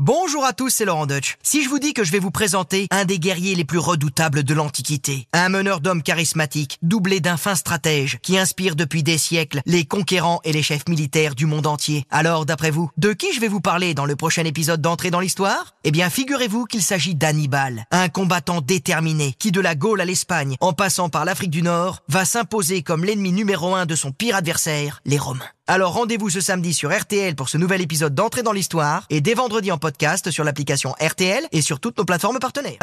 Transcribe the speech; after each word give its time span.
Bonjour 0.00 0.44
à 0.44 0.52
tous, 0.52 0.70
c'est 0.70 0.84
Laurent 0.84 1.06
Deutsch. 1.06 1.38
Si 1.42 1.64
je 1.64 1.68
vous 1.68 1.80
dis 1.80 1.92
que 1.92 2.04
je 2.04 2.12
vais 2.12 2.20
vous 2.20 2.30
présenter 2.30 2.86
un 2.92 3.04
des 3.04 3.18
guerriers 3.18 3.56
les 3.56 3.64
plus 3.64 3.80
redoutables 3.80 4.44
de 4.44 4.54
l'Antiquité, 4.54 5.26
un 5.32 5.48
meneur 5.48 5.80
d'hommes 5.80 6.04
charismatique, 6.04 6.78
doublé 6.82 7.18
d'un 7.18 7.36
fin 7.36 7.56
stratège, 7.56 8.20
qui 8.22 8.38
inspire 8.38 8.76
depuis 8.76 9.02
des 9.02 9.18
siècles 9.18 9.60
les 9.66 9.86
conquérants 9.86 10.38
et 10.44 10.52
les 10.52 10.62
chefs 10.62 10.86
militaires 10.88 11.34
du 11.34 11.46
monde 11.46 11.66
entier. 11.66 12.04
Alors, 12.10 12.46
d'après 12.46 12.70
vous, 12.70 12.92
de 12.96 13.12
qui 13.12 13.32
je 13.32 13.40
vais 13.40 13.48
vous 13.48 13.60
parler 13.60 13.92
dans 13.92 14.04
le 14.04 14.14
prochain 14.14 14.44
épisode 14.44 14.80
d'entrée 14.80 15.10
dans 15.10 15.18
l'histoire? 15.18 15.74
Eh 15.82 15.90
bien, 15.90 16.10
figurez-vous 16.10 16.66
qu'il 16.66 16.84
s'agit 16.84 17.16
d'Hannibal, 17.16 17.84
un 17.90 18.08
combattant 18.08 18.60
déterminé 18.60 19.34
qui, 19.36 19.50
de 19.50 19.60
la 19.60 19.74
Gaule 19.74 20.00
à 20.00 20.04
l'Espagne, 20.04 20.54
en 20.60 20.74
passant 20.74 21.08
par 21.08 21.24
l'Afrique 21.24 21.50
du 21.50 21.62
Nord, 21.62 22.04
va 22.06 22.24
s'imposer 22.24 22.84
comme 22.84 23.04
l'ennemi 23.04 23.32
numéro 23.32 23.74
un 23.74 23.84
de 23.84 23.96
son 23.96 24.12
pire 24.12 24.36
adversaire, 24.36 25.00
les 25.04 25.18
Romains. 25.18 25.50
Alors 25.70 25.92
rendez-vous 25.92 26.30
ce 26.30 26.40
samedi 26.40 26.72
sur 26.72 26.98
RTL 26.98 27.34
pour 27.34 27.50
ce 27.50 27.58
nouvel 27.58 27.82
épisode 27.82 28.14
d'entrée 28.14 28.42
dans 28.42 28.52
l'histoire 28.52 29.04
et 29.10 29.20
dès 29.20 29.34
vendredi 29.34 29.70
en 29.70 29.76
podcast 29.76 30.30
sur 30.30 30.42
l'application 30.42 30.94
RTL 30.98 31.46
et 31.52 31.60
sur 31.60 31.78
toutes 31.78 31.98
nos 31.98 32.06
plateformes 32.06 32.38
partenaires. 32.38 32.78